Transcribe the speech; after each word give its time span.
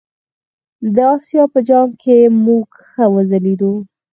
د 0.95 0.97
آسیا 1.15 1.43
په 1.53 1.59
جام 1.67 1.89
کې 2.01 2.17
موږ 2.45 2.67
ښه 2.87 3.05
وځلیدو. 3.13 3.73